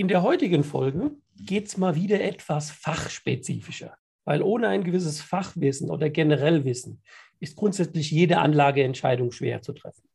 [0.00, 5.90] In der heutigen Folge geht es mal wieder etwas fachspezifischer, weil ohne ein gewisses Fachwissen
[5.90, 7.02] oder generell Wissen
[7.38, 10.08] ist grundsätzlich jede Anlageentscheidung schwer zu treffen.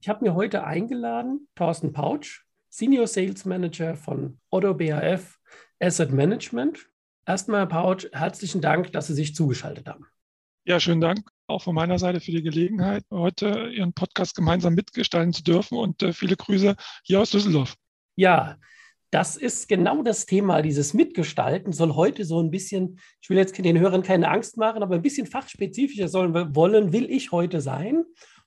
[0.00, 5.38] Ich habe mir heute eingeladen Thorsten Pautsch, Senior Sales Manager von Otto BAF
[5.78, 6.88] Asset Management.
[7.24, 10.06] Erstmal, Herr Pautsch, herzlichen Dank, dass Sie sich zugeschaltet haben.
[10.64, 15.32] Ja, schönen Dank auch von meiner Seite für die Gelegenheit, heute Ihren Podcast gemeinsam mitgestalten
[15.32, 17.76] zu dürfen und äh, viele Grüße hier aus Düsseldorf.
[18.16, 18.56] Ja,
[19.10, 23.58] das ist genau das Thema, dieses Mitgestalten soll heute so ein bisschen, ich will jetzt
[23.58, 28.04] den Hörern keine Angst machen, aber ein bisschen fachspezifischer sollen wollen, will ich heute sein.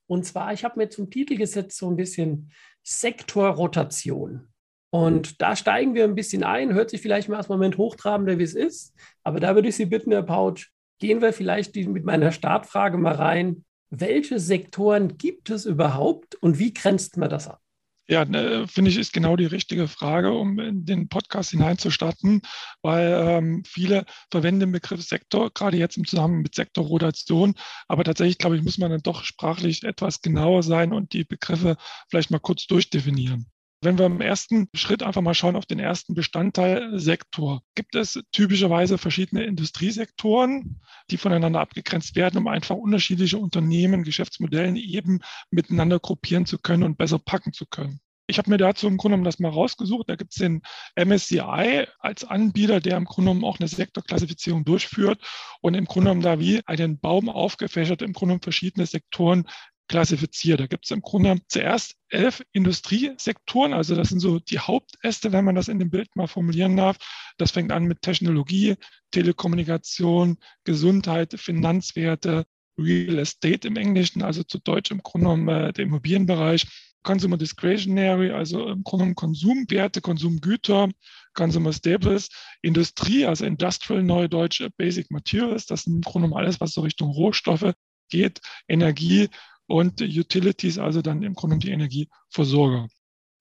[0.07, 4.47] Und zwar, ich habe mir zum Titel gesetzt so ein bisschen Sektorrotation.
[4.89, 8.43] Und da steigen wir ein bisschen ein, hört sich vielleicht mal erstmal Moment hochtrabender, wie
[8.43, 8.93] es ist.
[9.23, 13.15] Aber da würde ich Sie bitten, Herr Pautsch, gehen wir vielleicht mit meiner Startfrage mal
[13.15, 13.65] rein.
[13.89, 17.62] Welche Sektoren gibt es überhaupt und wie grenzt man das ab?
[18.07, 22.41] Ja, ne, finde ich, ist genau die richtige Frage, um in den Podcast hineinzustarten,
[22.81, 27.55] weil ähm, viele verwenden den Begriff Sektor, gerade jetzt im Zusammenhang mit Sektorrotation.
[27.87, 31.77] Aber tatsächlich, glaube ich, muss man dann doch sprachlich etwas genauer sein und die Begriffe
[32.09, 33.47] vielleicht mal kurz durchdefinieren.
[33.81, 38.19] Wenn wir im ersten Schritt einfach mal schauen auf den ersten Bestandteil Sektor, gibt es
[38.31, 40.81] typischerweise verschiedene Industriesektoren,
[41.13, 45.19] die voneinander abgegrenzt werden, um einfach unterschiedliche Unternehmen, Geschäftsmodellen eben
[45.51, 48.01] miteinander gruppieren zu können und besser packen zu können.
[48.25, 50.09] Ich habe mir dazu im Grunde genommen das mal rausgesucht.
[50.09, 50.61] Da gibt es den
[50.95, 55.21] MSCI als Anbieter, der im Grunde genommen auch eine Sektorklassifizierung durchführt
[55.61, 59.45] und im Grunde genommen da wie einen Baum aufgefächert, im Grunde genommen verschiedene Sektoren
[59.87, 60.59] klassifiziert.
[60.59, 65.45] Da gibt es im Grunde zuerst elf Industriesektoren, also das sind so die Hauptäste, wenn
[65.45, 66.97] man das in dem Bild mal formulieren darf.
[67.37, 68.75] Das fängt an mit Technologie,
[69.11, 72.45] Telekommunikation, Gesundheit, Finanzwerte,
[72.77, 76.65] Real Estate im Englischen, also zu Deutsch im Grunde genommen äh, der Immobilienbereich,
[77.03, 80.89] Consumer Discretionary, also im Grunde genommen Konsumwerte, Konsumgüter,
[81.33, 82.29] Consumer Staples,
[82.61, 87.09] Industrie, also Industrial, Neudeutsch, Basic Materials, das sind im Grunde genommen alles, was so Richtung
[87.11, 87.73] Rohstoffe
[88.09, 89.29] geht, Energie,
[89.67, 92.87] und Utilities, also dann im Grunde die Energieversorger.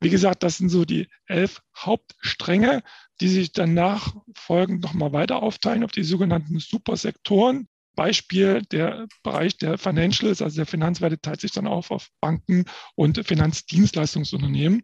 [0.01, 2.83] Wie gesagt, das sind so die elf Hauptstränge,
[3.21, 7.69] die sich danach folgend nochmal weiter aufteilen auf die sogenannten Supersektoren.
[7.95, 12.65] Beispiel der Bereich der Financials, also der Finanzwerte, teilt sich dann auf auf Banken
[12.97, 14.83] und Finanzdienstleistungsunternehmen.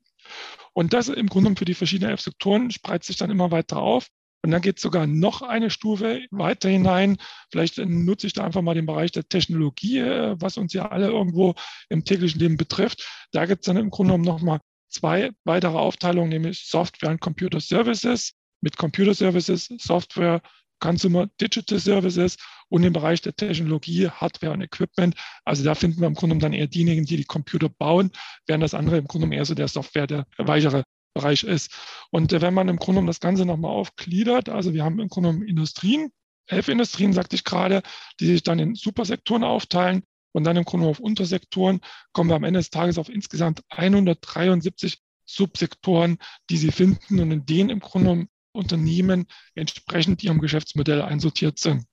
[0.73, 4.07] Und das im Grunde für die verschiedenen elf Sektoren spreizt sich dann immer weiter auf.
[4.43, 7.17] Und dann geht es sogar noch eine Stufe weiter hinein.
[7.51, 11.09] Vielleicht nutze ich da einfach mal den Bereich der Technologie, äh, was uns ja alle
[11.09, 11.55] irgendwo
[11.89, 13.09] im täglichen Leben betrifft.
[13.33, 17.61] Da gibt es dann im Grunde genommen nochmal zwei weitere Aufteilungen, nämlich Software und Computer
[17.61, 18.35] Services.
[18.61, 20.43] Mit Computer Services, Software,
[20.81, 22.37] Consumer Digital Services
[22.69, 25.15] und im Bereich der Technologie, Hardware und Equipment.
[25.45, 28.11] Also da finden wir im Grunde genommen dann eher diejenigen, die die Computer bauen,
[28.47, 30.85] während das andere im Grunde genommen eher so der Software, der weichere
[31.19, 31.71] Bereich ist.
[32.11, 35.09] Und äh, wenn man im Grunde genommen das Ganze nochmal aufgliedert, also wir haben im
[35.09, 36.11] Grunde genommen Industrien,
[36.47, 37.83] elf Industrien, sagte ich gerade,
[38.21, 40.03] die sich dann in Supersektoren aufteilen
[40.33, 41.81] und dann im Grunde auf Untersektoren,
[42.13, 46.19] kommen wir am Ende des Tages auf insgesamt 173 Subsektoren,
[46.49, 51.85] die Sie finden und in denen im Grunde genommen Unternehmen entsprechend ihrem Geschäftsmodell einsortiert sind.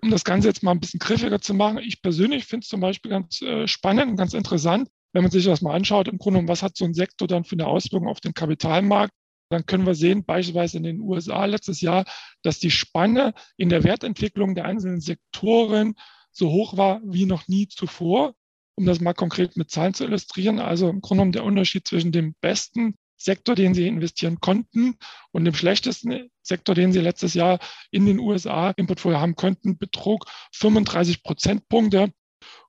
[0.00, 2.80] Um das Ganze jetzt mal ein bisschen griffiger zu machen, ich persönlich finde es zum
[2.80, 6.46] Beispiel ganz äh, spannend und ganz interessant, wenn man sich das mal anschaut, im Grunde,
[6.48, 9.12] was hat so ein Sektor dann für eine Auswirkung auf den Kapitalmarkt,
[9.50, 12.04] dann können wir sehen, beispielsweise in den USA letztes Jahr,
[12.42, 15.94] dass die Spanne in der Wertentwicklung der einzelnen Sektoren
[16.30, 18.34] so hoch war wie noch nie zuvor.
[18.74, 22.10] Um das mal konkret mit Zahlen zu illustrieren, also im Grunde genommen der Unterschied zwischen
[22.10, 24.96] dem besten Sektor, den sie investieren konnten
[25.30, 27.58] und dem schlechtesten Sektor, den sie letztes Jahr
[27.90, 30.24] in den USA im Portfolio haben könnten, betrug
[30.54, 32.12] 35 Prozentpunkte.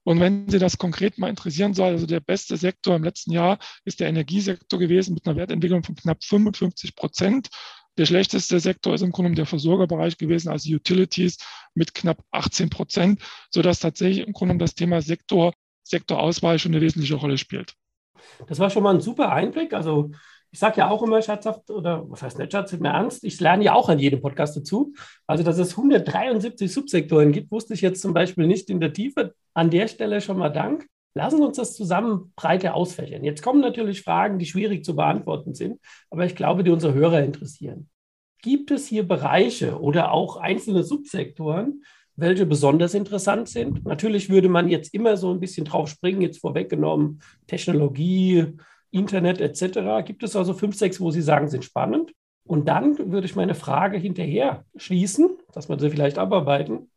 [0.02, 3.58] Und wenn Sie das konkret mal interessieren soll, also der beste Sektor im letzten Jahr
[3.84, 7.48] ist der Energiesektor gewesen mit einer Wertentwicklung von knapp 55 Prozent.
[7.96, 11.38] Der schlechteste Sektor ist im Grunde der Versorgerbereich gewesen, also Utilities
[11.74, 15.54] mit knapp 18 Prozent, sodass tatsächlich im Grunde das Thema Sektor,
[15.84, 17.74] Sektorauswahl schon eine wesentliche Rolle spielt.
[18.48, 19.74] Das war schon mal ein super Einblick.
[19.74, 20.10] Also
[20.54, 23.64] ich sage ja auch immer scherzhaft, oder was heißt nicht scherzhaft, mir ernst, ich lerne
[23.64, 24.94] ja auch an jedem Podcast dazu.
[25.26, 29.34] Also, dass es 173 Subsektoren gibt, wusste ich jetzt zum Beispiel nicht in der Tiefe.
[29.52, 30.86] An der Stelle schon mal Dank.
[31.14, 33.24] Lassen Sie uns das zusammen breiter ausfächern.
[33.24, 37.24] Jetzt kommen natürlich Fragen, die schwierig zu beantworten sind, aber ich glaube, die unsere Hörer
[37.24, 37.88] interessieren.
[38.40, 41.82] Gibt es hier Bereiche oder auch einzelne Subsektoren,
[42.14, 43.84] welche besonders interessant sind?
[43.84, 48.54] Natürlich würde man jetzt immer so ein bisschen drauf springen, jetzt vorweggenommen, Technologie,
[48.94, 50.04] Internet etc.
[50.04, 52.12] Gibt es also fünf, sechs, wo Sie sagen, sind spannend?
[52.46, 56.90] Und dann würde ich meine Frage hinterher schließen, dass wir sie vielleicht abarbeiten.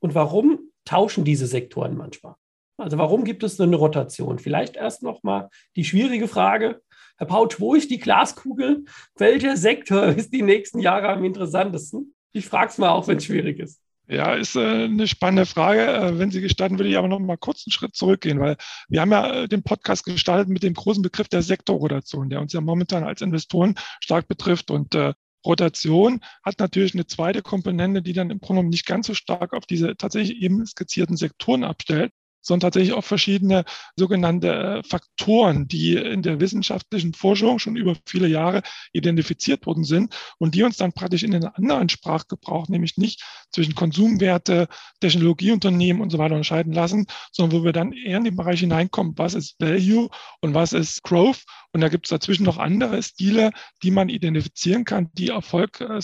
[0.00, 2.34] Und warum tauschen diese Sektoren manchmal?
[2.76, 4.38] Also warum gibt es eine Rotation?
[4.38, 6.82] Vielleicht erst noch mal die schwierige Frage,
[7.18, 8.84] Herr Pautsch, wo ist die Glaskugel?
[9.16, 12.14] Welcher Sektor ist die nächsten Jahre am interessantesten?
[12.32, 13.83] Ich frage es mal auch, wenn es schwierig ist.
[14.06, 15.86] Ja, ist äh, eine spannende Frage.
[15.86, 18.56] Äh, wenn Sie gestatten, würde ich aber noch mal kurz einen Schritt zurückgehen, weil
[18.88, 22.52] wir haben ja äh, den Podcast gestartet mit dem großen Begriff der Sektorrotation, der uns
[22.52, 24.70] ja momentan als Investoren stark betrifft.
[24.70, 25.14] Und äh,
[25.46, 29.64] Rotation hat natürlich eine zweite Komponente, die dann im Grunde nicht ganz so stark auf
[29.64, 32.12] diese tatsächlich eben skizzierten Sektoren abstellt,
[32.44, 33.64] sondern tatsächlich auch verschiedene
[33.96, 38.62] sogenannte äh, Faktoren, die in der wissenschaftlichen Forschung schon über viele Jahre
[38.92, 43.74] identifiziert worden sind und die uns dann praktisch in einen anderen Sprachgebrauch, nämlich nicht zwischen
[43.74, 44.68] Konsumwerte,
[45.00, 49.14] Technologieunternehmen und so weiter unterscheiden lassen, sondern wo wir dann eher in den Bereich hineinkommen,
[49.16, 50.08] was ist Value
[50.40, 51.44] und was ist Growth.
[51.72, 53.50] Und da gibt es dazwischen noch andere Stile,
[53.82, 56.00] die man identifizieren kann, die Erfolg, äh,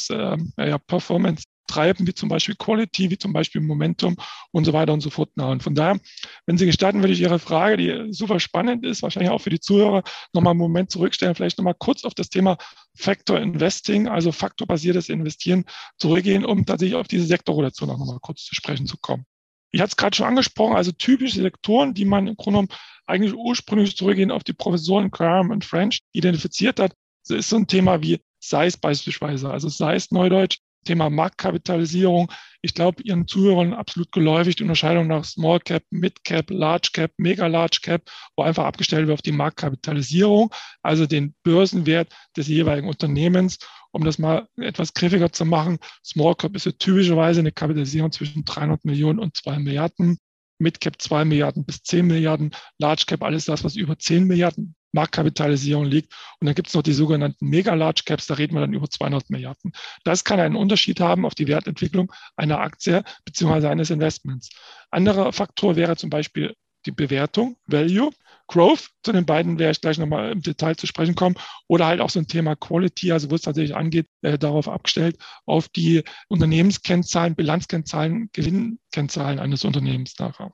[0.59, 4.17] ja, Performance treiben, wie zum Beispiel Quality, wie zum Beispiel Momentum
[4.53, 5.31] und so weiter und so fort.
[5.37, 5.99] Und von daher,
[6.47, 9.61] wenn Sie gestatten, würde ich Ihre Frage, die super spannend ist, wahrscheinlich auch für die
[9.61, 10.03] Zuhörer,
[10.33, 12.59] nochmal einen Moment zurückstellen, vielleicht nochmal kurz auf das Thema
[12.95, 15.65] Factor Investing, also faktorbasiertes Investieren
[15.99, 19.25] zurückgehen, um tatsächlich auf diese Sektorrotation auch nochmal kurz zu sprechen zu kommen.
[19.73, 23.35] Ich hatte es gerade schon angesprochen, also typische Sektoren, die man im Grunde genommen eigentlich
[23.35, 26.93] ursprünglich zurückgehen auf die Professoren Graham und French identifiziert hat.
[27.29, 32.31] Ist so ein Thema wie SIZE beispielsweise, also SIZE Neudeutsch, Thema Marktkapitalisierung.
[32.63, 37.13] Ich glaube, Ihren Zuhörern absolut geläufig die Unterscheidung nach Small Cap, Mid Cap, Large Cap,
[37.17, 38.03] Mega Large Cap,
[38.37, 43.59] wo einfach abgestellt wird auf die Marktkapitalisierung, also den Börsenwert des jeweiligen Unternehmens.
[43.93, 48.45] Um das mal etwas griffiger zu machen, Small Cap ist ja typischerweise eine Kapitalisierung zwischen
[48.45, 50.19] 300 Millionen und 2 Milliarden.
[50.59, 54.75] Mid Cap 2 Milliarden bis 10 Milliarden, Large Cap alles das, was über 10 Milliarden
[54.93, 56.13] Marktkapitalisierung liegt.
[56.41, 59.31] Und dann gibt es noch die sogenannten Mega-Large Caps, da reden wir dann über 200
[59.31, 59.73] Milliarden.
[60.05, 63.69] Das kann einen Unterschied haben auf die Wertentwicklung einer Aktie bzw.
[63.69, 64.51] eines Investments.
[64.91, 66.55] Anderer Faktor wäre zum Beispiel
[66.87, 68.11] die Bewertung, Value,
[68.47, 68.89] Growth.
[69.03, 71.37] Zu den beiden werde ich gleich nochmal im Detail zu sprechen kommen.
[71.69, 75.19] Oder halt auch so ein Thema Quality, also wo es tatsächlich angeht, äh, darauf abgestellt,
[75.47, 80.53] auf die Unternehmenskennzahlen, Bilanzkennzahlen, Gewinnkennzahlen eines Unternehmens nachher.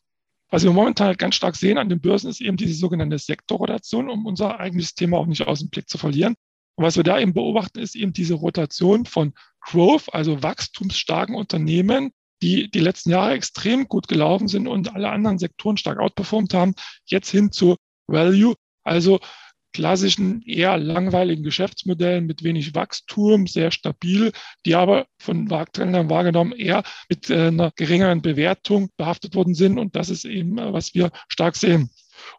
[0.50, 4.08] Was wir momentan halt ganz stark sehen an den Börsen ist eben diese sogenannte Sektorrotation,
[4.08, 6.36] um unser eigenes Thema auch nicht aus dem Blick zu verlieren.
[6.76, 12.12] Und was wir da eben beobachten, ist eben diese Rotation von Growth, also wachstumsstarken Unternehmen,
[12.42, 16.74] die die letzten Jahre extrem gut gelaufen sind und alle anderen Sektoren stark outperformt haben,
[17.06, 17.76] jetzt hin zu
[18.06, 18.54] Value,
[18.84, 19.20] also
[19.76, 24.32] klassischen, eher langweiligen Geschäftsmodellen mit wenig Wachstum, sehr stabil,
[24.64, 29.78] die aber von Markträndern wahrgenommen eher mit äh, einer geringeren Bewertung behaftet worden sind.
[29.78, 31.90] Und das ist eben, äh, was wir stark sehen.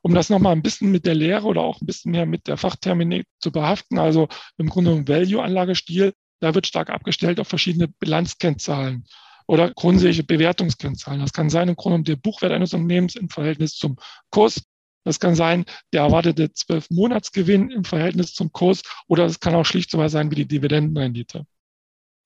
[0.01, 2.57] Um das nochmal ein bisschen mit der Lehre oder auch ein bisschen mehr mit der
[2.57, 9.05] Fachterminik zu behaften, also im Grunde ein Value-Anlagestil, da wird stark abgestellt auf verschiedene Bilanzkennzahlen
[9.45, 11.21] oder grundsätzliche Bewertungskennzahlen.
[11.21, 13.97] Das kann sein im Grunde der Buchwert eines Unternehmens im Verhältnis zum
[14.31, 14.63] Kurs
[15.07, 19.65] das kann sein der erwartete zwölf Monatsgewinn im Verhältnis zum Kurs oder es kann auch
[19.65, 21.45] schlicht so sein wie die Dividendenrendite.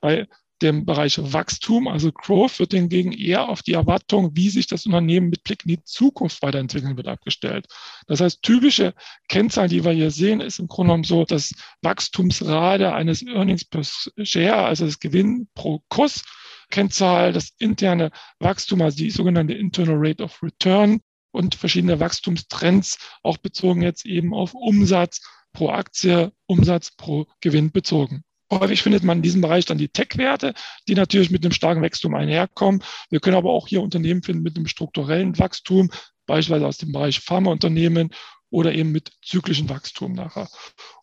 [0.01, 0.27] Bei
[0.63, 5.29] dem Bereich Wachstum, also Growth, wird hingegen eher auf die Erwartung, wie sich das Unternehmen
[5.29, 7.67] mit Blick in die Zukunft weiterentwickeln wird, abgestellt.
[8.07, 8.93] Das heißt, typische
[9.27, 13.83] Kennzahlen, die wir hier sehen, ist im Grunde genommen so das Wachstumsrate eines Earnings per
[14.23, 16.23] Share, also das Gewinn pro Kurs.
[16.69, 23.37] Kennzahl, das interne Wachstum, also die sogenannte Internal Rate of Return, und verschiedene Wachstumstrends, auch
[23.37, 25.21] bezogen jetzt eben auf Umsatz
[25.53, 28.23] pro Aktie, Umsatz pro Gewinn bezogen.
[28.51, 30.53] Häufig findet man in diesem Bereich dann die Tech-Werte,
[30.87, 32.83] die natürlich mit einem starken Wachstum einherkommen.
[33.09, 35.89] Wir können aber auch hier Unternehmen finden mit einem strukturellen Wachstum,
[36.25, 38.09] beispielsweise aus dem Bereich Pharmaunternehmen
[38.49, 40.49] oder eben mit zyklischen Wachstum nachher.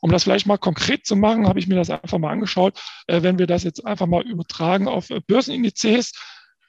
[0.02, 2.78] Um das vielleicht mal konkret zu machen, habe ich mir das einfach mal angeschaut.
[3.06, 6.12] Äh, wenn wir das jetzt einfach mal übertragen auf Börsenindizes,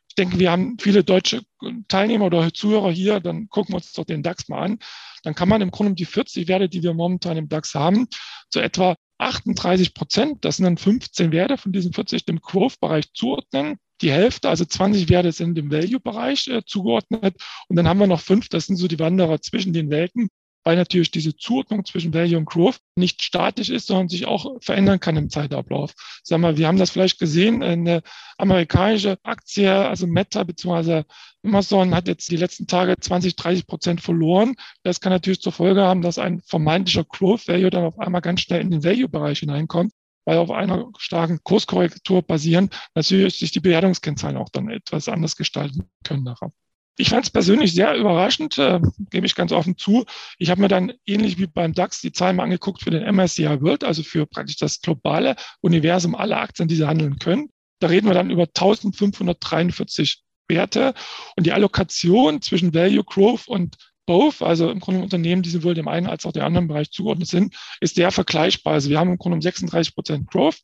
[0.10, 1.42] ich denke, wir haben viele deutsche
[1.88, 4.80] Teilnehmer oder Zuhörer hier, dann gucken wir uns doch den DAX mal an.
[5.24, 8.08] Dann kann man im Grunde die 40 Werte, die wir momentan im DAX haben,
[8.50, 13.78] zu etwa 38 Prozent, das sind dann 15 Werte von diesen 40 dem Growth-Bereich zuordnen.
[14.02, 17.36] Die Hälfte, also 20 Werte sind im Value-Bereich äh, zugeordnet.
[17.68, 20.30] Und dann haben wir noch fünf, das sind so die Wanderer zwischen den Welten,
[20.70, 25.00] weil natürlich diese Zuordnung zwischen Value und Growth nicht statisch ist, sondern sich auch verändern
[25.00, 25.96] kann im Zeitablauf.
[26.22, 28.04] Sag mal, wir haben das vielleicht gesehen, eine
[28.38, 31.06] amerikanische Aktie, also Meta bzw.
[31.44, 34.54] Amazon hat jetzt die letzten Tage 20, 30 Prozent verloren.
[34.84, 38.42] Das kann natürlich zur Folge haben, dass ein vermeintlicher Growth Value dann auf einmal ganz
[38.42, 39.92] schnell in den Value-Bereich hineinkommt
[40.26, 45.90] weil auf einer starken Kurskorrektur basieren, natürlich sich die Bewertungskennzahlen auch dann etwas anders gestalten
[46.04, 46.52] können darauf.
[47.00, 50.04] Ich fand es persönlich sehr überraschend, äh, gebe ich ganz offen zu.
[50.38, 53.62] Ich habe mir dann ähnlich wie beim DAX die Zahlen mal angeguckt für den MSCI
[53.62, 57.52] World, also für praktisch das globale Universum aller Aktien, die sie handeln können.
[57.80, 60.94] Da reden wir dann über 1543 Werte
[61.38, 65.88] und die Allokation zwischen Value, Growth und Both, also im Grunde Unternehmen, die sowohl dem
[65.88, 68.74] einen als auch dem anderen Bereich zugeordnet sind, ist sehr vergleichbar.
[68.74, 70.58] Also wir haben im Grunde 36 Prozent Growth,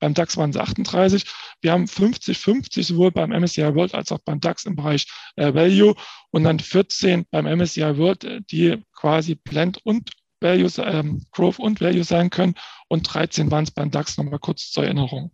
[0.00, 1.24] beim DAX waren es 38.
[1.60, 5.94] Wir haben 50-50 sowohl beim MSCI World als auch beim DAX im Bereich äh, Value
[6.30, 11.80] und dann 14 beim MSCI World, äh, die quasi Blend und Value, ähm, Growth und
[11.80, 12.54] Value sein können
[12.88, 15.30] und 13 waren es beim DAX nochmal kurz zur Erinnerung.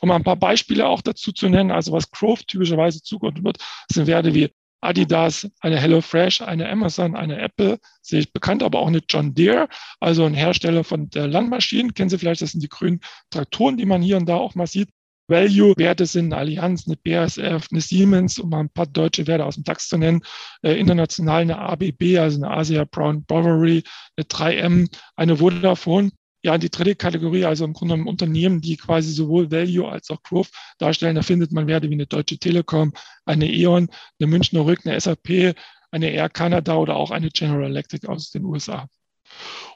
[0.00, 3.58] Um ein paar Beispiele auch dazu zu nennen, also was Growth typischerweise zugeordnet wird,
[3.90, 4.50] sind Werte wie
[4.82, 9.68] Adidas, eine HelloFresh, eine Amazon, eine Apple, sehe ich bekannt, aber auch eine John Deere,
[10.00, 11.94] also ein Hersteller von der Landmaschinen.
[11.94, 14.66] Kennen Sie vielleicht, das sind die grünen Traktoren, die man hier und da auch mal
[14.66, 14.88] sieht.
[15.28, 19.54] Value-Werte sind eine Allianz, eine BASF, eine Siemens, um mal ein paar deutsche Werte aus
[19.54, 20.22] dem DAX zu nennen.
[20.62, 23.84] Äh, international eine ABB, also eine Asia Brown Bovary,
[24.16, 26.10] eine 3M, eine Vodafone
[26.42, 30.22] ja, die dritte Kategorie, also im Grunde genommen Unternehmen, die quasi sowohl Value als auch
[30.22, 31.14] Growth darstellen.
[31.14, 32.92] Da findet man Werte wie eine Deutsche Telekom,
[33.24, 35.54] eine E.ON, eine Münchner Rück, eine SAP,
[35.92, 38.88] eine Air Canada oder auch eine General Electric aus den USA.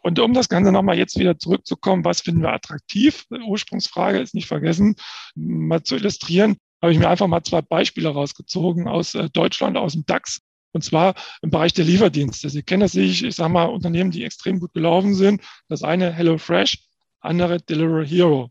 [0.02, 3.25] Und um das Ganze nochmal jetzt wieder zurückzukommen, was finden wir attraktiv?
[3.30, 4.96] Ursprungsfrage ist nicht vergessen,
[5.35, 9.92] mal zu illustrieren, habe ich mir einfach mal zwei Beispiele rausgezogen aus äh, Deutschland, aus
[9.94, 10.40] dem DAX.
[10.76, 12.50] Und zwar im Bereich der Lieferdienste.
[12.50, 15.40] Sie kennen das sicherlich, ich sage mal, Unternehmen, die extrem gut gelaufen sind.
[15.68, 16.78] Das eine HelloFresh,
[17.21, 18.50] andere Delivery Hero.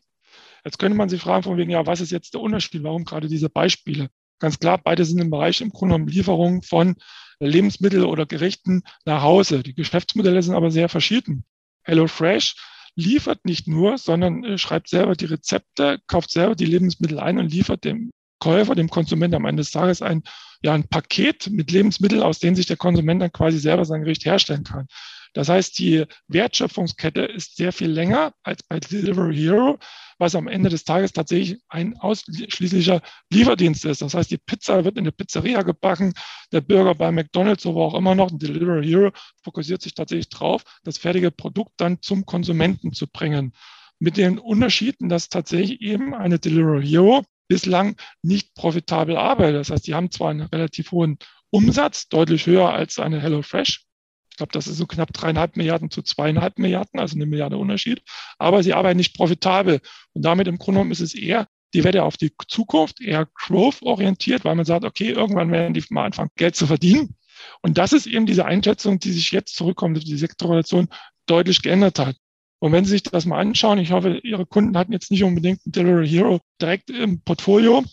[0.66, 2.82] Jetzt könnte man sich fragen von wegen, ja, was ist jetzt der Unterschied?
[2.84, 4.10] Warum gerade diese Beispiele?
[4.40, 6.96] Ganz klar, beide sind im Bereich im Grunde genommen Lieferung von
[7.40, 9.62] Lebensmitteln oder Gerichten nach Hause.
[9.62, 11.46] Die Geschäftsmodelle sind aber sehr verschieden.
[11.84, 12.56] HelloFresh
[12.96, 17.52] liefert nicht nur, sondern äh, schreibt selber die Rezepte, kauft selber die Lebensmittel ein und
[17.52, 18.12] liefert dem
[18.46, 20.22] Käufer, dem Konsumenten am Ende des Tages ein,
[20.62, 24.24] ja, ein Paket mit Lebensmitteln, aus denen sich der Konsument dann quasi selber sein Gericht
[24.24, 24.86] herstellen kann.
[25.34, 29.80] Das heißt, die Wertschöpfungskette ist sehr viel länger als bei Delivery Hero,
[30.20, 34.04] was am Ende des Tages tatsächlich ein ausschließlicher Lieferdienst ist.
[34.04, 36.14] Das heißt, die Pizza wird in der Pizzeria gebacken,
[36.52, 38.30] der Burger bei McDonald's, wo auch immer noch.
[38.30, 39.12] Ein Delivery Hero
[39.44, 43.54] fokussiert sich tatsächlich drauf, das fertige Produkt dann zum Konsumenten zu bringen.
[43.98, 49.62] Mit den Unterschieden, dass tatsächlich eben eine Delivery Hero bislang nicht profitabel arbeitet.
[49.62, 51.18] Das heißt, die haben zwar einen relativ hohen
[51.50, 53.86] Umsatz, deutlich höher als eine HelloFresh.
[54.30, 58.02] Ich glaube, das ist so knapp dreieinhalb Milliarden zu zweieinhalb Milliarden, also eine Milliarde Unterschied.
[58.38, 59.80] Aber sie arbeiten nicht profitabel.
[60.14, 64.44] Und damit im Grunde genommen ist es eher die Wette auf die Zukunft, eher Growth-orientiert,
[64.44, 67.16] weil man sagt, okay, irgendwann werden die mal anfangen, Geld zu verdienen.
[67.62, 70.90] Und das ist eben diese Einschätzung, die sich jetzt zurückkommt, die Sektorrelation
[71.26, 72.16] deutlich geändert hat.
[72.60, 75.62] Und wenn Sie sich das mal anschauen, ich hoffe, Ihre Kunden hatten jetzt nicht unbedingt
[75.66, 77.84] einen Delivery Hero direkt im Portfolio,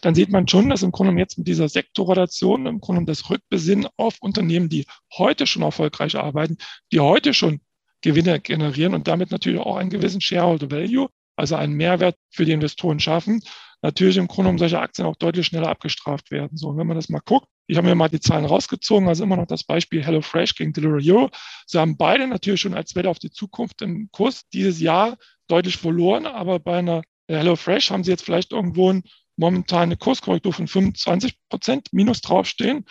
[0.00, 3.88] dann sieht man schon, dass im Grunde jetzt mit dieser Sektorrotation, im Grunde das Rückbesinnen
[3.96, 4.86] auf Unternehmen, die
[5.16, 6.56] heute schon erfolgreich arbeiten,
[6.92, 7.60] die heute schon
[8.00, 12.52] Gewinne generieren und damit natürlich auch einen gewissen Shareholder Value, also einen Mehrwert für die
[12.52, 13.42] Investoren schaffen,
[13.82, 16.56] natürlich im Grunde um solche Aktien auch deutlich schneller abgestraft werden.
[16.56, 19.24] So, und wenn man das mal guckt, ich habe mir mal die Zahlen rausgezogen, also
[19.24, 21.30] immer noch das Beispiel HelloFresh gegen Delivery Hero.
[21.66, 25.16] Sie haben beide natürlich schon als Wette auf die Zukunft im Kurs dieses Jahr
[25.48, 29.02] deutlich verloren, aber bei einer HelloFresh haben sie jetzt vielleicht irgendwo ein,
[29.36, 32.84] momentan eine Kurskorrektur von 25 Prozent minus draufstehen.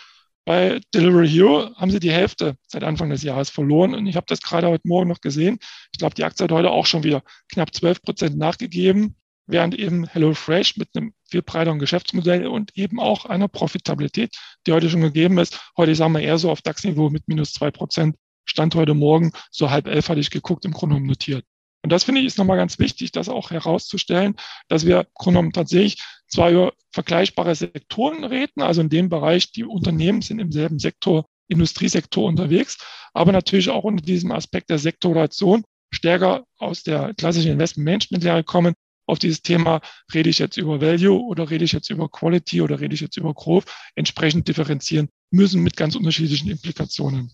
[0.44, 3.94] Bei Delivery Hero haben sie die Hälfte seit Anfang des Jahres verloren.
[3.94, 5.58] Und ich habe das gerade heute Morgen noch gesehen.
[5.92, 9.16] Ich glaube, die Aktie hat heute auch schon wieder knapp 12 Prozent nachgegeben
[9.46, 14.36] während eben HelloFresh mit einem viel breiteren Geschäftsmodell und eben auch einer Profitabilität,
[14.66, 17.70] die heute schon gegeben ist, heute sagen wir eher so auf DAX-Niveau mit minus zwei
[17.70, 21.44] Prozent, stand heute Morgen, so halb elf hatte ich geguckt, im Grunde genommen notiert.
[21.82, 24.34] Und das finde ich ist nochmal ganz wichtig, das auch herauszustellen,
[24.68, 29.52] dass wir im Grunde genommen tatsächlich zwar über vergleichbare Sektoren reden, also in dem Bereich,
[29.52, 32.78] die Unternehmen sind im selben Sektor, Industriesektor unterwegs,
[33.14, 35.62] aber natürlich auch unter diesem Aspekt der Sektoration
[35.92, 38.74] stärker aus der klassischen Investment-Management-Lehre kommen,
[39.06, 39.80] auf dieses Thema,
[40.12, 43.16] rede ich jetzt über Value oder rede ich jetzt über Quality oder rede ich jetzt
[43.16, 47.32] über Growth, entsprechend differenzieren müssen mit ganz unterschiedlichen Implikationen.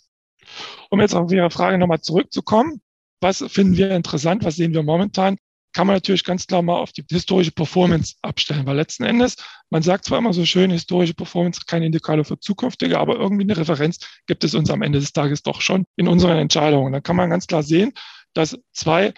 [0.91, 2.81] Um jetzt auf Ihre Frage nochmal zurückzukommen,
[3.21, 5.39] was finden wir interessant, was sehen wir momentan?
[5.73, 9.37] kann man natürlich ganz klar mal auf die historische Performance abstellen, weil letzten Endes,
[9.71, 13.57] man sagt zwar immer so schön, historische Performance kein Indikator für zukünftige, aber irgendwie eine
[13.57, 16.93] Referenz gibt es uns am Ende des Tages doch schon in unseren Entscheidungen.
[16.93, 17.93] Da kann man ganz klar sehen,
[18.35, 19.15] dass zwei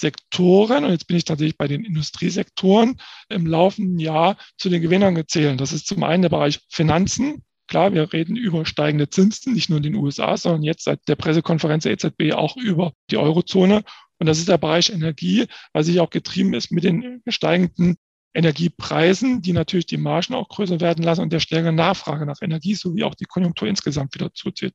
[0.00, 5.14] Sektoren, und jetzt bin ich tatsächlich bei den Industriesektoren, im laufenden Jahr zu den Gewinnern
[5.14, 5.60] gezählt.
[5.60, 7.42] Das ist zum einen der Bereich Finanzen.
[7.68, 11.16] Klar, wir reden über steigende Zinsen, nicht nur in den USA, sondern jetzt seit der
[11.16, 13.82] Pressekonferenz der EZB auch über die Eurozone.
[14.18, 17.96] Und das ist der Bereich Energie, weil sich auch getrieben ist mit den steigenden
[18.36, 22.74] Energiepreisen, die natürlich die Margen auch größer werden lassen und der stärkere Nachfrage nach Energie
[22.74, 24.74] sowie auch die Konjunktur insgesamt wieder zuzieht.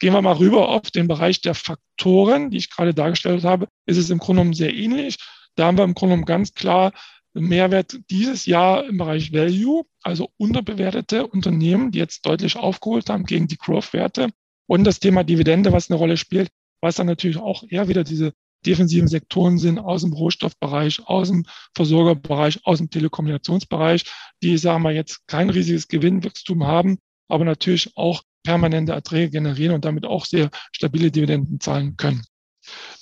[0.00, 3.96] Gehen wir mal rüber auf den Bereich der Faktoren, die ich gerade dargestellt habe, ist
[3.96, 5.16] es im Grunde genommen sehr ähnlich.
[5.54, 6.92] Da haben wir im Grunde genommen ganz klar
[7.32, 13.46] Mehrwert dieses Jahr im Bereich Value, also unterbewertete Unternehmen, die jetzt deutlich aufgeholt haben gegen
[13.46, 14.30] die Growth-Werte
[14.66, 16.48] und das Thema Dividende, was eine Rolle spielt,
[16.80, 18.32] was dann natürlich auch eher wieder diese
[18.66, 21.44] defensiven Sektoren sind aus dem Rohstoffbereich, aus dem
[21.74, 24.04] Versorgerbereich, aus dem Telekommunikationsbereich,
[24.42, 29.84] die, sagen wir jetzt, kein riesiges Gewinnwachstum haben, aber natürlich auch permanente Erträge generieren und
[29.84, 32.22] damit auch sehr stabile Dividenden zahlen können.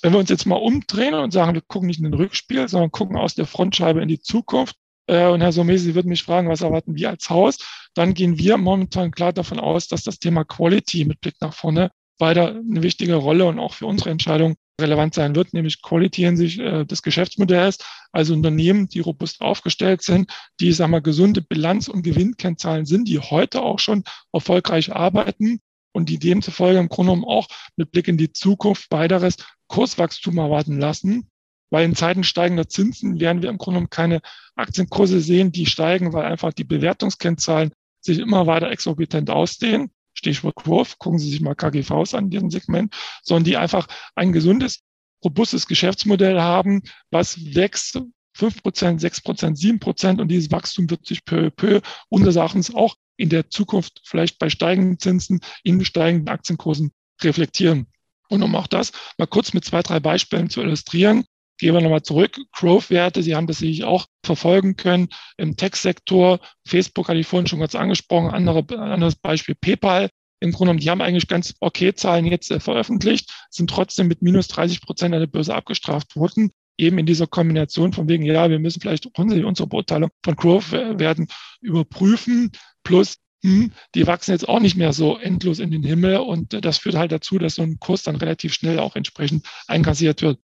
[0.01, 2.91] Wenn wir uns jetzt mal umdrehen und sagen, wir gucken nicht in den Rückspiel, sondern
[2.91, 4.75] gucken aus der Frontscheibe in die Zukunft,
[5.07, 7.57] äh, und Herr Somesi wird mich fragen, was erwarten wir als Haus,
[7.93, 11.91] dann gehen wir momentan klar davon aus, dass das Thema Quality mit Blick nach vorne
[12.17, 16.59] weiter eine wichtige Rolle und auch für unsere Entscheidung relevant sein wird, nämlich Quality hinsicht
[16.59, 17.79] äh, des Geschäftsmodells,
[18.11, 23.19] also Unternehmen, die robust aufgestellt sind, die, sagen wir, gesunde Bilanz- und Gewinnkennzahlen sind, die
[23.19, 24.03] heute auch schon
[24.33, 25.59] erfolgreich arbeiten
[25.93, 30.77] und die demzufolge im Grunde genommen auch mit Blick in die Zukunft weiteres Kurswachstum erwarten
[30.79, 31.29] lassen.
[31.71, 34.21] Weil in Zeiten steigender Zinsen werden wir im Grunde genommen keine
[34.55, 39.89] Aktienkurse sehen, die steigen, weil einfach die Bewertungskennzahlen sich immer weiter exorbitant ausdehnen.
[40.15, 44.31] Stichwort Kurve, gucken Sie sich mal KGVs an in diesem Segment, sondern die einfach ein
[44.31, 44.81] gesundes,
[45.23, 46.81] robustes Geschäftsmodell haben,
[47.11, 47.99] was wächst,
[48.35, 52.73] 5 Prozent, 6 Prozent, 7 Prozent und dieses Wachstum wird sich peu, peu unseres Erachtens
[52.73, 56.91] auch in der Zukunft vielleicht bei steigenden Zinsen in steigenden Aktienkursen
[57.21, 57.87] reflektieren.
[58.27, 61.25] Und um auch das mal kurz mit zwei, drei Beispielen zu illustrieren,
[61.57, 62.37] Gehen wir nochmal zurück.
[62.51, 65.07] Growth-Werte, Sie haben das sicherlich auch verfolgen können
[65.37, 66.39] im Tech-Sektor.
[66.67, 68.31] Facebook hatte ich vorhin schon ganz angesprochen.
[68.31, 70.09] Andere, anderes Beispiel PayPal.
[70.41, 74.21] Im Grunde genommen, die haben eigentlich ganz okay Zahlen jetzt äh, veröffentlicht, sind trotzdem mit
[74.21, 76.51] minus 30 Prozent an der Börse abgestraft worden.
[76.77, 81.29] Eben in dieser Kombination von wegen, ja, wir müssen vielleicht unsere, unsere Beurteilung von Growth-Werten
[81.61, 82.51] überprüfen.
[82.83, 86.17] Plus, hm, die wachsen jetzt auch nicht mehr so endlos in den Himmel.
[86.17, 89.47] Und äh, das führt halt dazu, dass so ein Kurs dann relativ schnell auch entsprechend
[89.67, 90.39] einkassiert wird.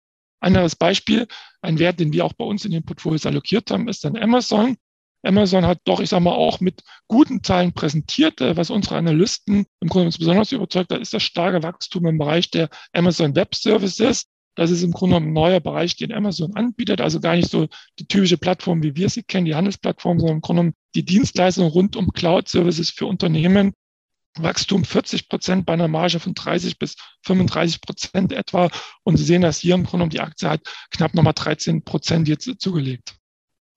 [0.41, 1.27] Anderes Beispiel,
[1.63, 4.77] ein Wert, den wir auch bei uns in den Portfolios allokiert haben, ist dann Amazon.
[5.23, 9.67] Amazon hat doch, ich sage mal, auch mit guten Zahlen präsentiert, äh, was unsere Analysten
[9.81, 14.27] im Grunde besonders überzeugt hat, ist das starke Wachstum im Bereich der Amazon Web Services.
[14.55, 17.67] Das ist im Grunde ein neuer Bereich, den Amazon anbietet, also gar nicht so
[17.99, 21.97] die typische Plattform, wie wir sie kennen, die Handelsplattform, sondern im Grunde die Dienstleistung rund
[21.97, 23.75] um Cloud-Services für Unternehmen,
[24.39, 28.69] Wachstum 40 Prozent bei einer Marge von 30 bis 35 Prozent etwa.
[29.05, 32.29] Und Sie sehen das hier im Grunde genommen, die Aktie hat knapp nochmal 13 Prozent
[32.29, 33.15] jetzt zugelegt.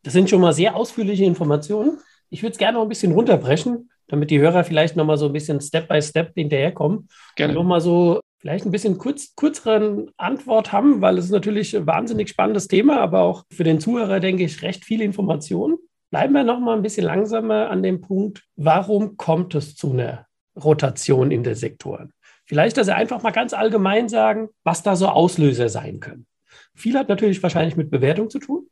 [0.04, 2.00] Das sind schon mal sehr ausführliche Informationen.
[2.30, 5.34] Ich würde es gerne noch ein bisschen runterbrechen, damit die Hörer vielleicht nochmal so ein
[5.34, 7.10] bisschen Step by Step hinterherkommen.
[7.36, 7.54] Gerne.
[7.54, 11.86] Und nochmal so vielleicht ein bisschen kurz, kürzeren Antwort haben, weil es ist natürlich ein
[11.86, 15.78] wahnsinnig spannendes Thema, aber auch für den Zuhörer, denke ich, recht viele Informationen.
[16.10, 20.29] Bleiben wir noch mal ein bisschen langsamer an dem Punkt, warum kommt es zu einer
[20.64, 22.12] Rotation in den Sektoren.
[22.46, 26.26] Vielleicht, dass Sie einfach mal ganz allgemein sagen, was da so Auslöser sein können.
[26.74, 28.68] Viel hat natürlich wahrscheinlich mit Bewertung zu tun.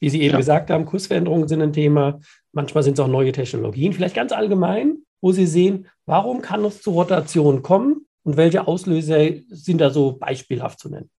[0.00, 0.38] Wie Sie eben ja.
[0.38, 2.20] gesagt haben, Kursveränderungen sind ein Thema.
[2.52, 3.92] Manchmal sind es auch neue Technologien.
[3.92, 9.30] Vielleicht ganz allgemein, wo Sie sehen, warum kann es zu Rotation kommen und welche Auslöser
[9.48, 11.10] sind da so beispielhaft zu nennen?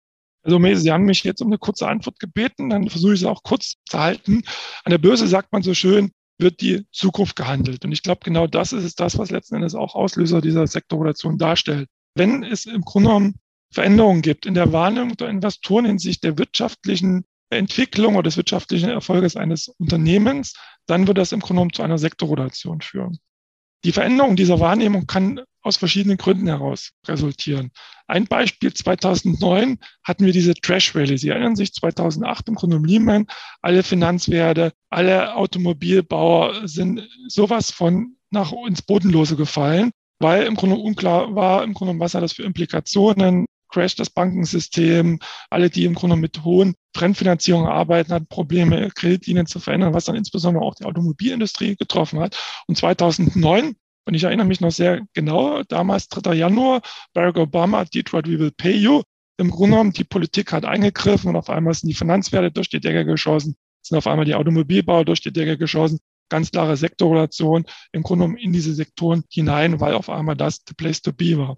[0.43, 3.43] Also Sie haben mich jetzt um eine kurze Antwort gebeten, dann versuche ich es auch
[3.43, 4.43] kurz zu halten.
[4.85, 7.85] An der Börse sagt man so schön, wird die Zukunft gehandelt.
[7.85, 11.37] Und ich glaube, genau das ist es das, was letzten Endes auch Auslöser dieser Sektorrotation
[11.37, 11.89] darstellt.
[12.15, 13.35] Wenn es im Grunde genommen
[13.71, 19.35] Veränderungen gibt in der Wahrnehmung der Investoren hinsichtlich der wirtschaftlichen Entwicklung oder des wirtschaftlichen Erfolges
[19.35, 20.53] eines Unternehmens,
[20.87, 23.19] dann wird das im Grunde genommen zu einer Sektorrotation führen.
[23.85, 27.71] Die Veränderung dieser Wahrnehmung kann aus verschiedenen Gründen heraus resultieren.
[28.07, 31.17] Ein Beispiel 2009 hatten wir diese Trash Rally.
[31.17, 33.27] Sie erinnern sich 2008 im Grunde um Lehman.
[33.61, 41.35] Alle Finanzwerte, alle Automobilbauer sind sowas von nach ins Bodenlose gefallen, weil im Grunde unklar
[41.35, 43.45] war, im Grunde was hat das für Implikationen.
[43.71, 45.19] Crash das Bankensystem,
[45.51, 50.15] alle, die im Grunde mit hohen Fremdfinanzierungen arbeiten, hatten Probleme, Kreditlinien zu verändern, was dann
[50.15, 52.37] insbesondere auch die Automobilindustrie getroffen hat.
[52.67, 53.75] Und 2009
[54.09, 56.33] und ich erinnere mich noch sehr genau, damals 3.
[56.33, 56.81] Januar,
[57.13, 59.03] Barack Obama, Detroit, we will pay you.
[59.37, 62.79] im Grunde genommen, die Politik hat eingegriffen und auf einmal sind die Finanzwerte durch die
[62.79, 68.01] Decke geschossen, sind auf einmal die Automobilbauer durch die Decke geschossen, ganz klare Sektorrelation im
[68.01, 71.57] Grunde genommen in diese Sektoren hinein, weil auf einmal das the place to be war.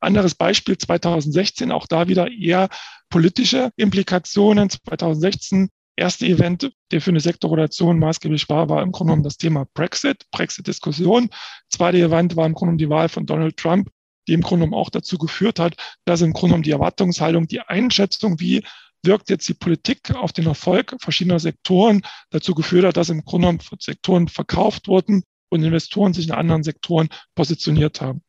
[0.00, 2.68] Anderes Beispiel 2016, auch da wieder eher
[3.10, 4.70] politische Implikationen.
[4.70, 9.66] 2016 erste Event, der für eine Sektorrotation maßgeblich war, war im Grunde genommen das Thema
[9.74, 11.28] Brexit, Brexit-Diskussion.
[11.68, 13.90] Zweite Event war im Grunde genommen die Wahl von Donald Trump,
[14.26, 17.60] die im Grunde genommen auch dazu geführt hat, dass im Grunde genommen die Erwartungshaltung, die
[17.60, 18.64] Einschätzung, wie
[19.02, 23.48] wirkt jetzt die Politik auf den Erfolg verschiedener Sektoren, dazu geführt hat, dass im Grunde
[23.48, 28.22] genommen Sektoren verkauft wurden und Investoren sich in anderen Sektoren positioniert haben.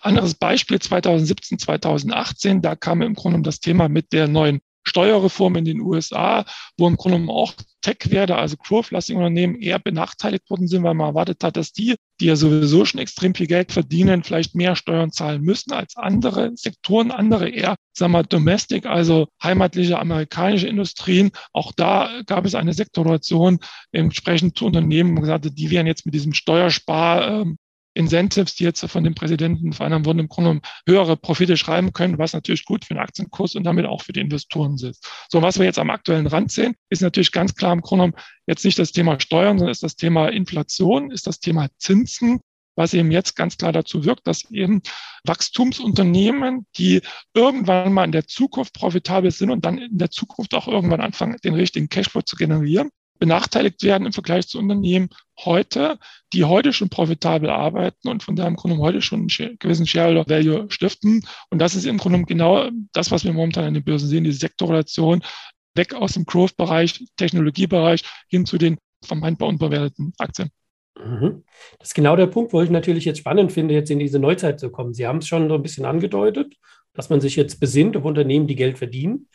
[0.00, 5.56] Anderes Beispiel 2017, 2018, da kam im Grunde genommen das Thema mit der neuen Steuerreform
[5.56, 6.44] in den USA,
[6.78, 11.42] wo im Grunde auch Tech-Werte, also growth-lastige Unternehmen eher benachteiligt worden sind, weil man erwartet
[11.44, 15.42] hat, dass die, die ja sowieso schon extrem viel Geld verdienen, vielleicht mehr Steuern zahlen
[15.42, 21.30] müssen als andere Sektoren, andere eher, sagen wir, domestic, also heimatliche amerikanische Industrien.
[21.52, 23.60] Auch da gab es eine Sektoration
[23.92, 27.56] entsprechend zu Unternehmen, die werden jetzt mit diesem Steuerspar, ähm,
[28.00, 32.18] Incentives, die jetzt von dem Präsidenten vereinbart wurden, im Grunde genommen höhere Profite schreiben können,
[32.18, 35.06] was natürlich gut für den Aktienkurs und damit auch für die Investoren ist.
[35.30, 38.24] So, was wir jetzt am aktuellen Rand sehen, ist natürlich ganz klar im Grunde genommen
[38.46, 42.40] jetzt nicht das Thema Steuern, sondern ist das Thema Inflation, ist das Thema Zinsen,
[42.76, 44.80] was eben jetzt ganz klar dazu wirkt, dass eben
[45.24, 47.02] Wachstumsunternehmen, die
[47.34, 51.36] irgendwann mal in der Zukunft profitabel sind und dann in der Zukunft auch irgendwann anfangen,
[51.44, 55.98] den richtigen Cashflow zu generieren, benachteiligt werden im Vergleich zu Unternehmen heute,
[56.32, 60.28] die heute schon profitabel arbeiten und von daher im Grunde heute schon einen gewissen Shareholder
[60.28, 61.24] Value stiften.
[61.50, 64.32] Und das ist im Grunde genau das, was wir momentan an den Börsen sehen, die
[64.32, 65.22] Sektorrelation
[65.74, 70.50] weg aus dem Growth-Bereich, Technologiebereich hin zu den vermeintbar unbewerteten Aktien.
[70.98, 71.44] Mhm.
[71.78, 74.58] Das ist genau der Punkt, wo ich natürlich jetzt spannend finde, jetzt in diese Neuzeit
[74.58, 74.94] zu kommen.
[74.94, 76.54] Sie haben es schon so ein bisschen angedeutet,
[76.92, 79.28] dass man sich jetzt besinnt auf Unternehmen, die Geld verdienen.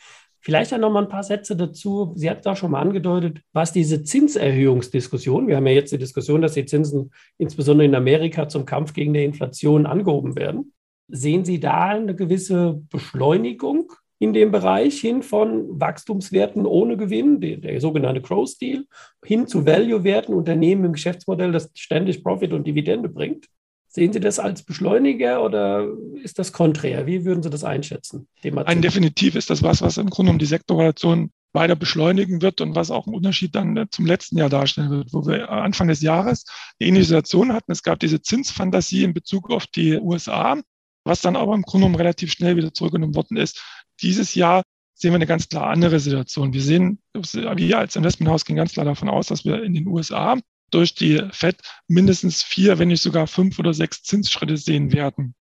[0.46, 2.14] Vielleicht dann noch mal ein paar Sätze dazu.
[2.16, 6.44] Sie hat da schon mal angedeutet, was diese Zinserhöhungsdiskussion, wir haben ja jetzt die Diskussion,
[6.44, 10.72] dass die Zinsen insbesondere in Amerika zum Kampf gegen die Inflation angehoben werden.
[11.08, 17.58] Sehen Sie da eine gewisse Beschleunigung in dem Bereich hin von Wachstumswerten ohne Gewinn, der,
[17.58, 18.86] der sogenannte Growth Deal,
[19.26, 23.48] hin zu Value-Werten, Unternehmen im Geschäftsmodell, das ständig Profit und Dividende bringt?
[23.96, 25.88] Sehen Sie das als Beschleuniger oder
[26.22, 27.08] ist das konträr?
[27.08, 28.28] Wie würden Sie das einschätzen?
[28.44, 32.76] Ein definitiv ist das was, was im Grunde um die Sektorrelation weiter beschleunigen wird und
[32.76, 36.02] was auch einen Unterschied dann äh, zum letzten Jahr darstellen wird, wo wir Anfang des
[36.02, 36.44] Jahres
[36.78, 37.72] eine ähnliche Situation hatten.
[37.72, 40.60] Es gab diese Zinsfantasie in Bezug auf die USA,
[41.06, 43.64] was dann aber im Grunde relativ schnell wieder zurückgenommen worden ist.
[44.02, 46.52] Dieses Jahr sehen wir eine ganz klar andere Situation.
[46.52, 50.38] Wir sehen, wir als Investmenthaus gehen ganz klar davon aus, dass wir in den USA
[50.72, 55.36] durch die FED mindestens vier, wenn nicht sogar fünf oder sechs Zinsschritte sehen werden.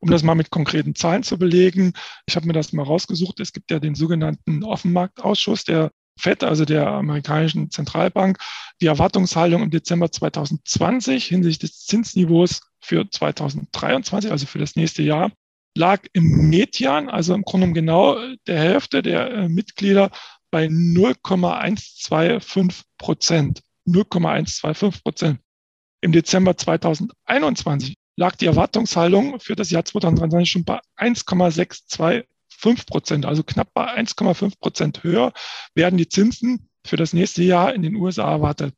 [0.00, 1.92] Um das mal mit konkreten Zahlen zu belegen,
[2.26, 3.40] ich habe mir das mal rausgesucht.
[3.40, 8.38] Es gibt ja den sogenannten Offenmarktausschuss der FED, also der amerikanischen Zentralbank.
[8.80, 15.32] Die Erwartungshaltung im Dezember 2020 hinsichtlich des Zinsniveaus für 2023, also für das nächste Jahr,
[15.76, 20.10] lag im Median, also im Grunde genau der Hälfte der äh, Mitglieder
[20.50, 23.62] bei 0,125 Prozent.
[23.88, 25.40] 0,125 Prozent.
[26.00, 33.42] Im Dezember 2021 lag die Erwartungshaltung für das Jahr 2023 schon bei 1,625 Prozent, also
[33.42, 35.32] knapp bei 1,5 Prozent höher
[35.74, 38.74] werden die Zinsen für das nächste Jahr in den USA erwartet.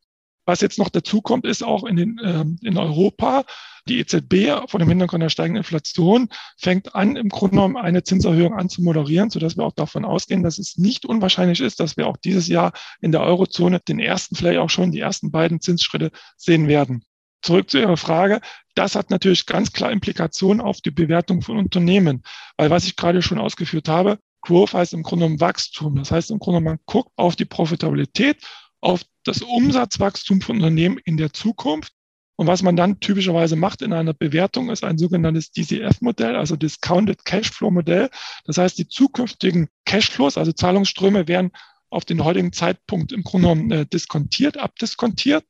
[0.47, 3.45] Was jetzt noch dazu kommt, ist auch in, den, äh, in Europa,
[3.89, 8.55] die EZB vor dem Hintergrund der steigenden Inflation fängt an, im Grunde genommen eine Zinserhöhung
[8.55, 12.07] an zu moderieren, sodass wir auch davon ausgehen, dass es nicht unwahrscheinlich ist, dass wir
[12.07, 16.11] auch dieses Jahr in der Eurozone den ersten, vielleicht auch schon die ersten beiden Zinsschritte
[16.37, 17.05] sehen werden.
[17.43, 18.41] Zurück zu Ihrer Frage.
[18.75, 22.23] Das hat natürlich ganz klar Implikationen auf die Bewertung von Unternehmen,
[22.57, 25.97] weil was ich gerade schon ausgeführt habe, Growth heißt im Grunde genommen Wachstum.
[25.97, 28.39] Das heißt im Grunde, genommen, man guckt auf die Profitabilität
[28.81, 31.93] auf das Umsatzwachstum von Unternehmen in der Zukunft.
[32.35, 37.25] Und was man dann typischerweise macht in einer Bewertung, ist ein sogenanntes DCF-Modell, also Discounted
[37.25, 38.11] Cashflow-Modell.
[38.45, 41.53] Das heißt, die zukünftigen Cashflows, also Zahlungsströme, werden
[41.91, 45.45] auf den heutigen Zeitpunkt im Grunde genommen äh, diskontiert, abdiskontiert.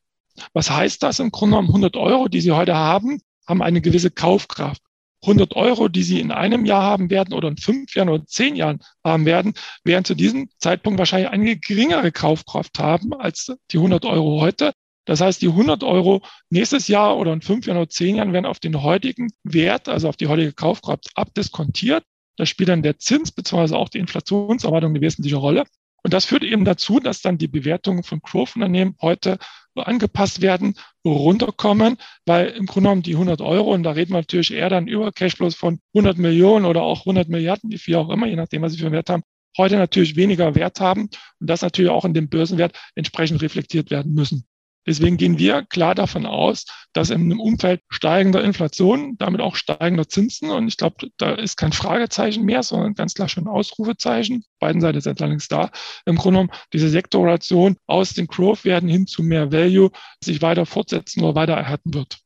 [0.53, 1.69] Was heißt das im Grunde genommen?
[1.69, 4.83] 100 Euro, die Sie heute haben, haben eine gewisse Kaufkraft.
[5.23, 8.57] 100 Euro, die Sie in einem Jahr haben werden oder in fünf Jahren oder zehn
[8.57, 9.55] Jahren haben werden,
[9.85, 14.73] werden zu diesem Zeitpunkt wahrscheinlich eine geringere Kaufkraft haben als die 100 Euro heute.
[15.05, 18.47] Das heißt, die 100 Euro nächstes Jahr oder in fünf Jahren oder zehn Jahren werden
[18.47, 22.05] auf den heutigen Wert, also auf die heutige Kaufkraft abdiskontiert.
[22.37, 23.75] Da spielt dann der Zins bzw.
[23.75, 25.65] auch die Inflationserwartung eine wesentliche Rolle.
[26.03, 29.39] Und das führt eben dazu, dass dann die Bewertungen von Growth-Unternehmen heute
[29.75, 34.53] angepasst werden, runterkommen, weil im Grunde genommen die 100 Euro, und da reden wir natürlich
[34.53, 38.27] eher dann über Cashflows von 100 Millionen oder auch 100 Milliarden, wie viel auch immer,
[38.27, 39.23] je nachdem, was sie für einen Wert haben,
[39.57, 41.03] heute natürlich weniger Wert haben
[41.41, 44.45] und das natürlich auch in dem Börsenwert entsprechend reflektiert werden müssen.
[44.87, 50.09] Deswegen gehen wir klar davon aus, dass in einem Umfeld steigender Inflation, damit auch steigender
[50.09, 54.45] Zinsen, und ich glaube, da ist kein Fragezeichen mehr, sondern ganz klar schon ein Ausrufezeichen,
[54.59, 55.71] beiden Seiten sind allerdings da,
[56.07, 59.91] im Grunde genommen diese Sektorration aus den Growth-Werten hin zu mehr Value
[60.23, 62.19] sich weiter fortsetzen oder weiter erhärten wird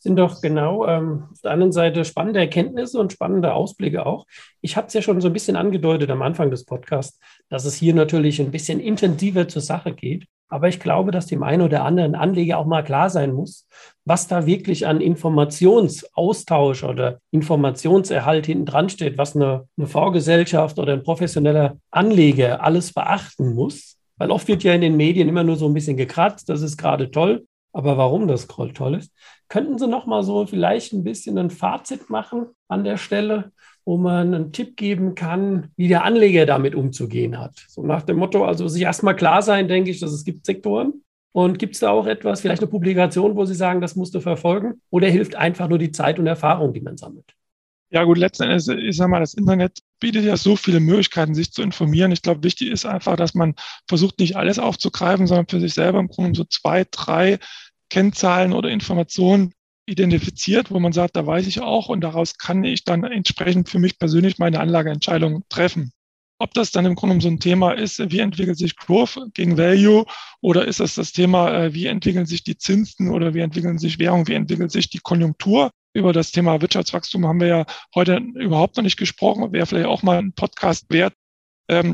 [0.00, 4.26] sind doch genau ähm, auf der anderen Seite spannende Erkenntnisse und spannende Ausblicke auch.
[4.60, 7.74] Ich habe es ja schon so ein bisschen angedeutet am Anfang des Podcasts, dass es
[7.74, 10.26] hier natürlich ein bisschen intensiver zur Sache geht.
[10.48, 13.66] Aber ich glaube, dass dem einen oder anderen Anleger auch mal klar sein muss,
[14.04, 20.94] was da wirklich an Informationsaustausch oder Informationserhalt hinten dran steht, was eine, eine Vorgesellschaft oder
[20.94, 23.98] ein professioneller Anleger alles beachten muss.
[24.16, 26.76] Weil oft wird ja in den Medien immer nur so ein bisschen gekratzt, das ist
[26.76, 27.46] gerade toll.
[27.72, 29.12] Aber warum das toll ist,
[29.48, 33.52] könnten Sie noch mal so vielleicht ein bisschen ein Fazit machen an der Stelle,
[33.88, 37.54] wo man einen Tipp geben kann, wie der Anleger damit umzugehen hat?
[37.68, 41.00] So nach dem Motto, also sich erstmal klar sein, denke ich, dass es gibt Sektoren.
[41.32, 44.20] Und gibt es da auch etwas, vielleicht eine Publikation, wo Sie sagen, das musst du
[44.20, 44.82] verfolgen?
[44.90, 47.32] Oder hilft einfach nur die Zeit und Erfahrung, die man sammelt?
[47.88, 51.50] Ja gut, letzten Endes, ich sage mal, das Internet bietet ja so viele Möglichkeiten, sich
[51.52, 52.12] zu informieren.
[52.12, 53.54] Ich glaube, wichtig ist einfach, dass man
[53.88, 57.38] versucht, nicht alles aufzugreifen, sondern für sich selber im Grunde so zwei, drei
[57.88, 59.54] Kennzahlen oder Informationen
[59.88, 63.78] identifiziert, wo man sagt, da weiß ich auch und daraus kann ich dann entsprechend für
[63.78, 65.92] mich persönlich meine Anlageentscheidung treffen.
[66.40, 70.04] Ob das dann im Grunde so ein Thema ist, wie entwickelt sich Growth gegen Value
[70.40, 73.98] oder ist das das Thema, äh, wie entwickeln sich die Zinsen oder wie entwickeln sich
[73.98, 75.72] Währungen, wie entwickelt sich die Konjunktur?
[75.94, 79.52] Über das Thema Wirtschaftswachstum haben wir ja heute überhaupt noch nicht gesprochen.
[79.52, 81.14] Wäre vielleicht auch mal ein Podcast wert,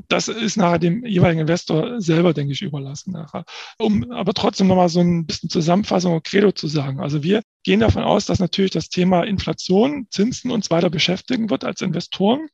[0.08, 3.12] das ist nachher dem jeweiligen Investor selber, denke ich, überlassen.
[3.12, 3.44] Nachher.
[3.78, 7.00] Um aber trotzdem nochmal so ein bisschen Zusammenfassung und Credo zu sagen.
[7.00, 11.64] Also wir gehen davon aus, dass natürlich das Thema Inflation, Zinsen uns weiter beschäftigen wird
[11.64, 12.46] als Investoren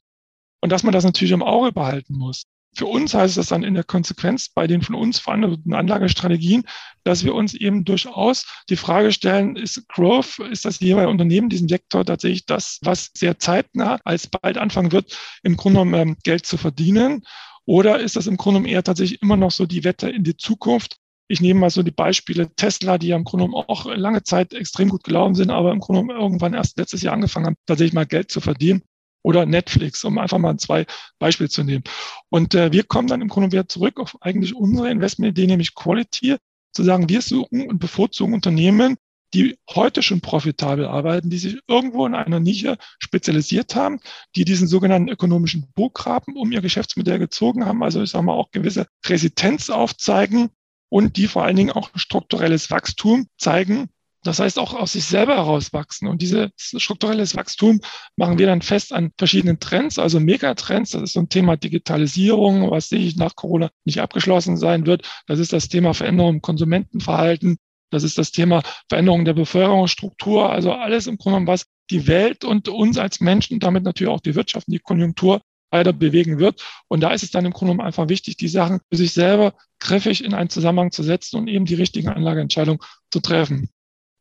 [0.62, 2.44] und dass man das natürlich im Auge behalten muss.
[2.76, 6.62] Für uns heißt das dann in der Konsequenz bei den von uns veränderten Anlagestrategien,
[7.02, 11.68] dass wir uns eben durchaus die Frage stellen, ist Growth, ist das jeweilige Unternehmen, diesem
[11.68, 16.46] Sektor tatsächlich das, was sehr zeitnah als bald anfangen wird, im Grunde genommen ähm, Geld
[16.46, 17.22] zu verdienen?
[17.66, 20.36] Oder ist das im Grunde genommen eher tatsächlich immer noch so die Wette in die
[20.36, 20.96] Zukunft?
[21.28, 24.52] Ich nehme mal so die Beispiele Tesla, die ja im Grunde genommen auch lange Zeit
[24.52, 27.94] extrem gut gelaufen sind, aber im Grunde genommen irgendwann erst letztes Jahr angefangen haben, tatsächlich
[27.94, 28.82] mal Geld zu verdienen
[29.22, 30.86] oder Netflix, um einfach mal zwei
[31.18, 31.84] Beispiele zu nehmen.
[32.28, 36.36] Und äh, wir kommen dann im Grunde wieder zurück auf eigentlich unsere Investmentidee, nämlich Quality,
[36.72, 38.96] zu sagen, wir suchen und bevorzugen Unternehmen,
[39.34, 44.00] die heute schon profitabel arbeiten, die sich irgendwo in einer Nische spezialisiert haben,
[44.34, 48.50] die diesen sogenannten ökonomischen Burggraben um ihr Geschäftsmodell gezogen haben, also ich sage mal auch
[48.50, 50.50] gewisse Resistenz aufzeigen
[50.88, 53.88] und die vor allen Dingen auch strukturelles Wachstum zeigen,
[54.22, 56.08] das heißt auch aus sich selber herauswachsen.
[56.08, 57.80] Und dieses strukturelles Wachstum
[58.16, 60.90] machen wir dann fest an verschiedenen Trends, also Megatrends.
[60.90, 65.08] Das ist so ein Thema Digitalisierung, was sehe ich nach Corona nicht abgeschlossen sein wird.
[65.26, 67.56] Das ist das Thema Veränderung im Konsumentenverhalten.
[67.90, 70.50] Das ist das Thema Veränderung der Bevölkerungsstruktur.
[70.50, 74.34] Also alles im Grunde, was die Welt und uns als Menschen, damit natürlich auch die
[74.34, 76.62] Wirtschaft und die Konjunktur weiter bewegen wird.
[76.88, 80.22] Und da ist es dann im Grunde einfach wichtig, die Sachen für sich selber griffig
[80.24, 82.80] in einen Zusammenhang zu setzen und eben die richtigen Anlageentscheidungen
[83.10, 83.70] zu treffen.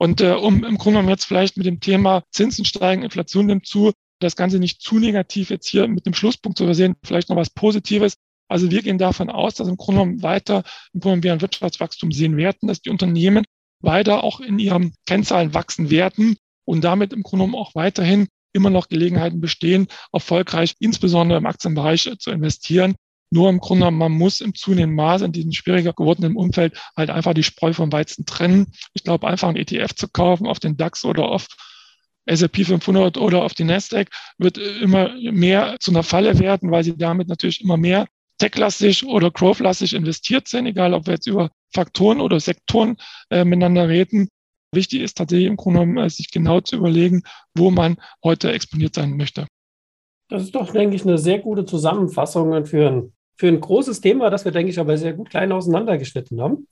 [0.02, 3.68] Und äh, um im Grunde genommen jetzt vielleicht mit dem Thema Zinsen steigen, Inflation nimmt
[3.68, 7.36] zu, das Ganze nicht zu negativ jetzt hier mit dem Schlusspunkt zu versehen, vielleicht noch
[7.36, 8.16] was Positives.
[8.48, 11.42] Also wir gehen davon aus, dass im Grunde genommen weiter im Grunde genommen wir ein
[11.42, 13.46] Wirtschaftswachstum sehen werden, dass die Unternehmen
[13.82, 18.70] weiter auch in ihren Kennzahlen wachsen werden und damit im Grunde genommen auch weiterhin immer
[18.70, 22.96] noch Gelegenheiten bestehen, erfolgreich insbesondere im Aktienbereich zu investieren.
[23.32, 27.34] Nur im Grunde, man muss im zunehmenden Maße in diesem schwieriger gewordenen Umfeld halt einfach
[27.34, 28.72] die Spreu vom Weizen trennen.
[28.94, 31.48] Ich glaube, einfach ein ETF zu kaufen auf den DAX oder auf
[32.26, 36.98] S&P 500 oder auf die Nasdaq wird immer mehr zu einer Falle werden, weil sie
[36.98, 42.22] damit natürlich immer mehr techlastig oder growthlastig investiert sind, egal ob wir jetzt über Faktoren
[42.22, 42.98] oder Sektoren
[43.30, 44.30] äh, miteinander reden.
[44.74, 47.24] Wichtig ist tatsächlich im Grunde genommen, äh, sich genau zu überlegen,
[47.56, 49.48] wo man heute exponiert sein möchte.
[50.30, 54.30] Das ist doch, denke ich, eine sehr gute Zusammenfassung für ein für ein großes Thema,
[54.30, 56.68] das wir, denke ich, aber sehr gut klein auseinandergeschnitten haben.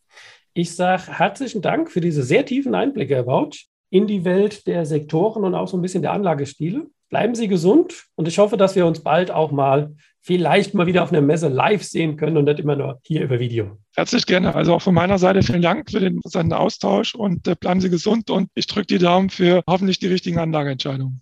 [0.54, 4.86] Ich sage herzlichen Dank für diese sehr tiefen Einblicke, Herr Bautsch, in die Welt der
[4.86, 6.88] Sektoren und auch so ein bisschen der Anlagestile.
[7.10, 11.04] Bleiben Sie gesund und ich hoffe, dass wir uns bald auch mal vielleicht mal wieder
[11.04, 13.78] auf einer Messe live sehen können und nicht immer nur hier über Video.
[13.96, 14.54] Herzlich gerne.
[14.54, 17.90] Also auch von meiner Seite vielen Dank für den interessanten Austausch und äh, bleiben Sie
[17.90, 21.22] gesund und ich drücke die Daumen für hoffentlich die richtigen Anlageentscheidungen.